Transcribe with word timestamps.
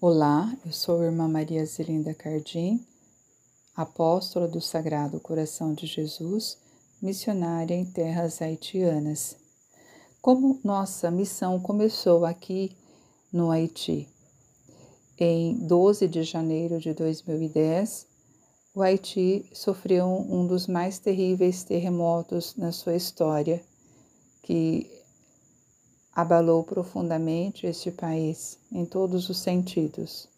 Olá, 0.00 0.54
eu 0.66 0.72
sou 0.72 1.00
a 1.00 1.04
irmã 1.04 1.26
Maria 1.28 1.64
Zelinda 1.64 2.12
Cardim, 2.12 2.84
apóstola 3.74 4.46
do 4.46 4.60
Sagrado 4.60 5.18
Coração 5.18 5.72
de 5.72 5.86
Jesus, 5.86 6.58
missionária 7.00 7.74
em 7.74 7.86
terras 7.86 8.42
haitianas. 8.42 9.36
Como 10.20 10.60
nossa 10.62 11.10
missão 11.10 11.58
começou 11.58 12.26
aqui 12.26 12.76
no 13.32 13.50
Haiti? 13.50 14.06
Em 15.16 15.54
12 15.66 16.08
de 16.08 16.22
janeiro 16.22 16.78
de 16.78 16.92
2010, 16.92 18.06
o 18.74 18.82
Haiti 18.82 19.48
sofreu 19.54 20.06
um 20.06 20.46
dos 20.46 20.66
mais 20.66 20.98
terríveis 20.98 21.62
terremotos 21.62 22.56
na 22.56 22.72
sua 22.72 22.96
história, 22.96 23.62
que 24.42 24.90
abalou 26.14 26.62
profundamente 26.62 27.66
este 27.66 27.90
país 27.90 28.58
em 28.70 28.84
todos 28.84 29.28
os 29.28 29.38
sentidos. 29.38 30.28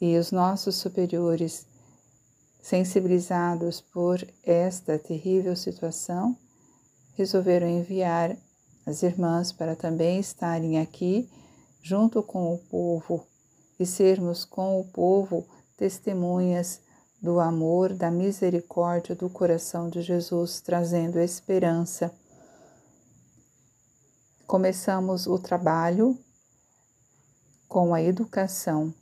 E 0.00 0.16
os 0.16 0.32
nossos 0.32 0.76
superiores, 0.76 1.66
sensibilizados 2.60 3.80
por 3.80 4.26
esta 4.42 4.98
terrível 4.98 5.54
situação, 5.54 6.36
resolveram 7.14 7.68
enviar 7.68 8.36
as 8.86 9.02
irmãs 9.02 9.52
para 9.52 9.76
também 9.76 10.18
estarem 10.18 10.80
aqui 10.80 11.28
junto 11.82 12.22
com 12.22 12.54
o 12.54 12.58
povo 12.58 13.26
e 13.78 13.84
sermos 13.84 14.44
com 14.44 14.80
o 14.80 14.84
povo 14.84 15.46
testemunhas 15.76 16.80
do 17.20 17.38
amor, 17.38 17.92
da 17.92 18.10
misericórdia 18.10 19.14
do 19.14 19.28
coração 19.28 19.88
de 19.88 20.02
Jesus, 20.02 20.60
trazendo 20.60 21.20
esperança 21.20 22.12
Começamos 24.46 25.26
o 25.26 25.38
trabalho 25.38 26.18
com 27.68 27.94
a 27.94 28.02
educação, 28.02 28.92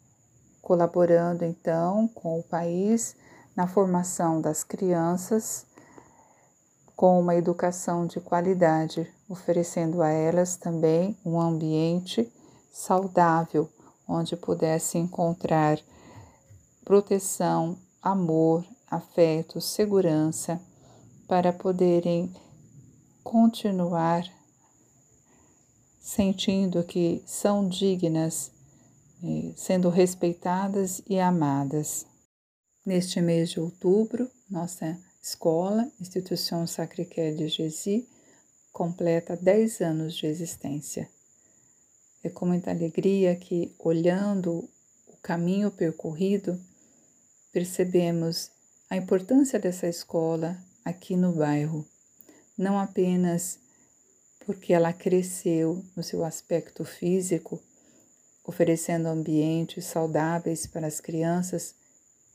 colaborando 0.63 1.45
então 1.45 2.07
com 2.09 2.39
o 2.39 2.43
país 2.43 3.17
na 3.57 3.67
formação 3.67 4.41
das 4.41 4.63
crianças 4.63 5.67
com 7.01 7.19
uma 7.19 7.35
educação 7.35 8.07
de 8.07 8.21
qualidade, 8.21 9.11
oferecendo 9.27 10.03
a 10.03 10.11
elas 10.11 10.57
também 10.57 11.19
um 11.25 11.41
ambiente 11.41 12.31
saudável 12.71 13.67
onde 14.07 14.37
pudesse 14.37 14.99
encontrar 14.99 15.79
proteção, 16.85 17.79
amor, 18.03 18.65
afeto, 18.87 19.63
segurança 19.63 20.61
para 21.27 21.55
poderem 21.55 22.31
continuar 23.25 24.25
sentindo 26.01 26.83
que 26.83 27.23
são 27.27 27.69
dignas, 27.69 28.51
eh, 29.23 29.53
sendo 29.55 29.91
respeitadas 29.91 31.03
e 31.07 31.21
amadas. 31.21 32.07
Neste 32.85 33.21
mês 33.21 33.51
de 33.51 33.61
outubro, 33.61 34.29
nossa 34.51 34.99
escola, 35.23 35.87
Instituição 36.01 36.67
Sacré-Cœur 36.67 37.37
de 37.37 37.49
Jesus, 37.49 38.05
completa 38.73 39.37
10 39.37 39.81
anos 39.83 40.15
de 40.15 40.27
existência. 40.27 41.09
É 42.25 42.31
com 42.31 42.47
muita 42.47 42.71
alegria 42.71 43.37
que, 43.37 43.75
olhando 43.79 44.69
o 45.07 45.17
caminho 45.23 45.71
percorrido, 45.71 46.59
percebemos 47.53 48.51
a 48.89 48.97
importância 48.97 49.59
dessa 49.59 49.87
escola 49.87 50.57
aqui 50.85 51.17
no 51.17 51.33
bairro, 51.33 51.87
não 52.57 52.79
apenas 52.79 53.59
porque 54.51 54.73
ela 54.73 54.93
cresceu 54.93 55.81
no 55.95 56.03
seu 56.03 56.25
aspecto 56.25 56.85
físico, 56.85 57.63
oferecendo 58.45 59.07
ambientes 59.07 59.85
saudáveis 59.85 60.67
para 60.67 60.89
as 60.89 60.99
crianças, 60.99 61.73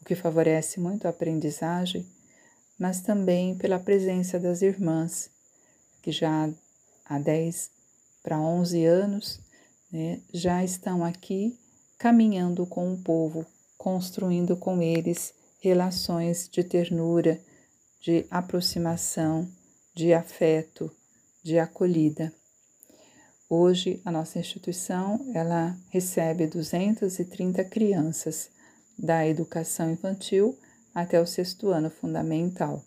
o 0.01 0.05
que 0.05 0.15
favorece 0.15 0.79
muito 0.79 1.07
a 1.07 1.09
aprendizagem, 1.09 2.07
mas 2.79 3.01
também 3.01 3.57
pela 3.57 3.77
presença 3.77 4.39
das 4.39 4.61
irmãs, 4.61 5.29
que 6.01 6.09
já 6.09 6.49
há 7.03 7.19
10 7.19 7.69
para 8.23 8.39
11 8.39 8.85
anos 8.85 9.41
né, 9.91 10.21
já 10.33 10.63
estão 10.63 11.03
aqui 11.03 11.59
caminhando 11.97 12.65
com 12.65 12.93
o 12.93 12.97
povo, 12.97 13.45
construindo 13.77 14.55
com 14.55 14.81
eles 14.81 15.33
relações 15.59 16.47
de 16.47 16.63
ternura, 16.63 17.41
de 17.99 18.25
aproximação, 18.31 19.45
de 19.93 20.13
afeto, 20.13 20.89
de 21.45 21.59
acolhida. 21.59 22.33
Hoje, 23.47 24.01
a 24.03 24.11
nossa 24.11 24.39
instituição 24.39 25.31
ela 25.31 25.77
recebe 25.91 26.47
230 26.47 27.63
crianças 27.65 28.49
da 28.97 29.27
educação 29.27 29.91
infantil 29.91 30.57
até 30.91 31.21
o 31.21 31.25
sexto 31.27 31.69
ano 31.69 31.91
fundamental, 31.91 32.83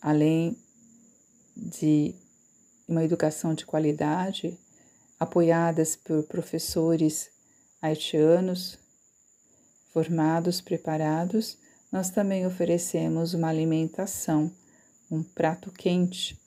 além 0.00 0.56
de 1.56 2.14
uma 2.86 3.02
educação 3.02 3.52
de 3.52 3.66
qualidade, 3.66 4.56
apoiadas 5.18 5.96
por 5.96 6.22
professores 6.28 7.30
haitianos 7.82 8.78
formados, 9.92 10.60
preparados, 10.60 11.58
nós 11.90 12.10
também 12.10 12.46
oferecemos 12.46 13.34
uma 13.34 13.48
alimentação, 13.48 14.52
um 15.10 15.20
prato 15.24 15.72
quente 15.72 16.38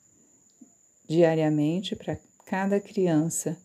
diariamente 1.13 1.95
para 1.95 2.17
cada 2.45 2.79
criança 2.79 3.55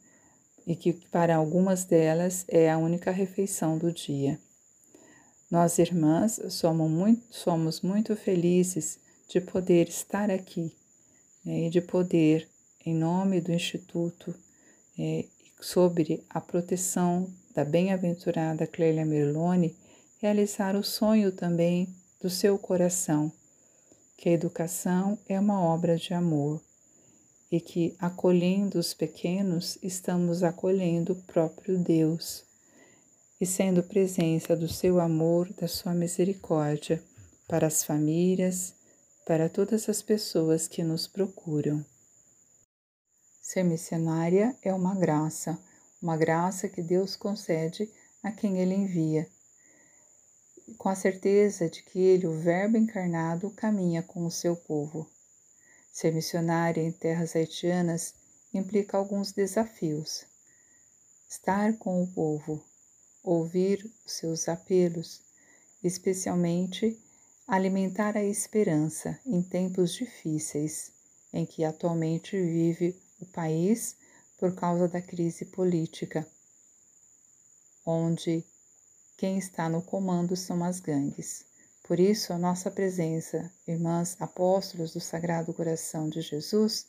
e 0.67 0.77
que 0.77 0.93
para 0.93 1.35
algumas 1.35 1.85
delas 1.85 2.45
é 2.47 2.71
a 2.71 2.77
única 2.77 3.11
refeição 3.11 3.79
do 3.79 3.91
dia. 3.91 4.39
Nós, 5.51 5.79
irmãs, 5.79 6.39
somos 6.51 6.91
muito, 6.91 7.25
somos 7.31 7.81
muito 7.81 8.15
felizes 8.15 8.99
de 9.31 9.41
poder 9.41 9.89
estar 9.89 10.31
aqui 10.31 10.71
né, 11.43 11.67
e 11.67 11.71
de 11.71 11.81
poder, 11.81 12.47
em 12.85 12.95
nome 12.95 13.41
do 13.41 13.51
Instituto, 13.51 14.35
é, 14.99 15.25
sobre 15.59 16.23
a 16.29 16.41
proteção 16.41 17.33
da 17.55 17.65
bem-aventurada 17.65 18.67
Clélia 18.67 19.07
Merlone, 19.07 19.75
realizar 20.21 20.77
o 20.77 20.85
sonho 20.85 21.33
também 21.33 21.89
do 22.21 22.29
seu 22.29 22.59
coração, 22.59 23.33
que 24.19 24.29
a 24.29 24.33
educação 24.33 25.19
é 25.27 25.41
uma 25.41 25.61
obra 25.63 25.97
de 25.97 26.13
amor 26.13 26.61
e 27.51 27.61
que, 27.61 27.97
acolhendo 27.99 28.79
os 28.79 28.93
pequenos, 28.93 29.79
estamos 29.83 30.43
acolhendo 30.43 31.15
o 31.15 31.23
próprio 31.23 31.79
Deus 31.79 32.45
e 33.41 33.47
sendo 33.47 33.83
presença 33.83 34.57
do 34.57 34.69
seu 34.69 35.01
amor, 35.01 35.53
da 35.55 35.69
sua 35.69 35.95
misericórdia 35.95 37.03
para 37.47 37.67
as 37.67 37.85
famílias, 37.85 38.75
para 39.25 39.49
todas 39.49 39.89
as 39.89 40.03
pessoas 40.03 40.67
que 40.67 40.83
nos 40.83 41.07
procuram. 41.07 41.85
Ser 43.41 43.63
missionária 43.63 44.55
é 44.63 44.75
uma 44.75 44.95
graça, 44.95 45.59
uma 46.03 46.17
graça 46.17 46.69
que 46.69 46.83
Deus 46.83 47.17
concede 47.17 47.91
a 48.23 48.31
quem 48.31 48.59
Ele 48.59 48.75
envia, 48.75 49.27
com 50.77 50.89
a 50.89 50.95
certeza 50.95 51.69
de 51.69 51.83
que 51.83 51.99
Ele, 51.99 52.27
o 52.27 52.39
Verbo 52.39 52.77
encarnado, 52.77 53.51
caminha 53.51 54.03
com 54.03 54.27
o 54.27 54.31
seu 54.31 54.55
povo. 54.55 55.09
Ser 55.91 56.13
missionária 56.13 56.83
em 56.83 56.93
terras 56.93 57.35
haitianas 57.35 58.15
implica 58.53 58.97
alguns 58.97 59.33
desafios. 59.33 60.27
Estar 61.29 61.77
com 61.79 62.03
o 62.03 62.07
povo, 62.07 62.65
ouvir 63.23 63.91
seus 64.07 64.49
apelos, 64.49 65.23
especialmente 65.83 66.99
alimentar 67.47 68.17
a 68.17 68.25
esperança 68.25 69.19
em 69.27 69.43
tempos 69.43 69.95
difíceis 69.95 70.93
em 71.33 71.45
que 71.45 71.65
atualmente 71.65 72.41
vive 72.41 73.01
o 73.21 73.27
país 73.27 73.97
por 74.39 74.55
causa 74.55 74.89
da 74.89 75.03
crise 75.03 75.45
política, 75.45 76.27
onde 77.85 78.45
quem 79.17 79.37
está 79.37 79.69
no 79.69 79.83
comando 79.83 80.37
são 80.37 80.63
as 80.63 80.81
gangues. 80.81 81.48
Por 81.89 81.99
isso, 81.99 82.35
a 82.35 82.39
nossa 82.39 82.71
presença, 82.71 83.51
irmãs 83.67 84.15
apóstolos 84.21 84.93
do 84.93 85.01
Sagrado 85.01 85.55
Coração 85.55 86.07
de 86.07 86.21
Jesus, 86.21 86.87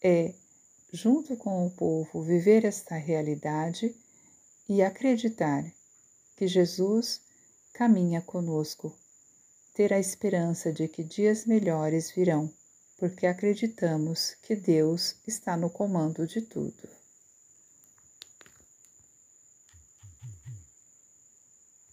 é, 0.00 0.32
junto 0.92 1.36
com 1.36 1.66
o 1.66 1.70
povo, 1.72 2.22
viver 2.22 2.64
esta 2.64 2.94
realidade 2.94 3.92
e 4.68 4.82
acreditar 4.82 5.64
que 6.36 6.46
Jesus 6.46 7.22
caminha 7.72 8.22
conosco, 8.22 8.96
ter 9.74 9.92
a 9.92 9.98
esperança 9.98 10.72
de 10.72 10.86
que 10.86 11.02
dias 11.02 11.44
melhores 11.44 12.12
virão, 12.12 12.48
porque 12.96 13.26
acreditamos 13.26 14.36
que 14.42 14.54
Deus 14.54 15.16
está 15.26 15.56
no 15.56 15.68
comando 15.68 16.24
de 16.24 16.40
tudo. 16.40 17.03